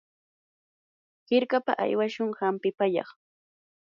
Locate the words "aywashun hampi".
1.83-2.69